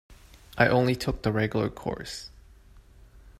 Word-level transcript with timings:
‘I 0.57 0.67
only 0.67 0.95
took 0.95 1.21
the 1.21 1.31
regular 1.31 1.69
course.’ 1.69 2.31